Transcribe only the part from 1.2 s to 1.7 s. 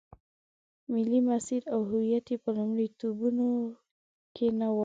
مسیر